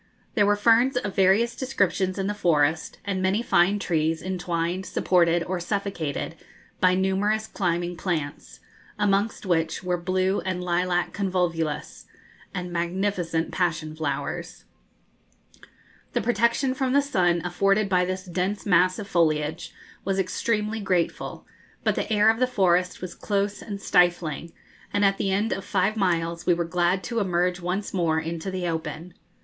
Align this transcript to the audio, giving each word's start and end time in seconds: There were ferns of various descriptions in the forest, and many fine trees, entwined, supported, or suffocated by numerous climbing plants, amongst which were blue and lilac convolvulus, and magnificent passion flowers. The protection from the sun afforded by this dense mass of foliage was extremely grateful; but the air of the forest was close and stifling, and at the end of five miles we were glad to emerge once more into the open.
There 0.33 0.47
were 0.47 0.55
ferns 0.55 0.97
of 0.97 1.15
various 1.15 1.55
descriptions 1.55 2.17
in 2.17 2.25
the 2.25 2.33
forest, 2.33 2.97
and 3.05 3.21
many 3.21 3.43
fine 3.43 3.77
trees, 3.77 4.23
entwined, 4.23 4.83
supported, 4.87 5.43
or 5.43 5.59
suffocated 5.59 6.33
by 6.79 6.95
numerous 6.95 7.45
climbing 7.45 7.97
plants, 7.97 8.61
amongst 8.97 9.45
which 9.45 9.83
were 9.83 9.99
blue 10.01 10.39
and 10.41 10.63
lilac 10.63 11.13
convolvulus, 11.13 12.05
and 12.51 12.73
magnificent 12.73 13.51
passion 13.51 13.95
flowers. 13.95 14.65
The 16.13 16.21
protection 16.21 16.73
from 16.73 16.93
the 16.93 17.03
sun 17.03 17.39
afforded 17.45 17.87
by 17.87 18.03
this 18.03 18.25
dense 18.25 18.65
mass 18.65 18.97
of 18.97 19.07
foliage 19.07 19.71
was 20.03 20.17
extremely 20.17 20.79
grateful; 20.79 21.45
but 21.83 21.93
the 21.93 22.11
air 22.11 22.31
of 22.31 22.39
the 22.39 22.47
forest 22.47 23.01
was 23.03 23.13
close 23.13 23.61
and 23.61 23.79
stifling, 23.79 24.51
and 24.91 25.05
at 25.05 25.19
the 25.19 25.29
end 25.29 25.51
of 25.53 25.63
five 25.63 25.95
miles 25.95 26.47
we 26.47 26.55
were 26.55 26.65
glad 26.65 27.03
to 27.03 27.19
emerge 27.19 27.59
once 27.59 27.93
more 27.93 28.19
into 28.19 28.49
the 28.49 28.67
open. 28.67 29.13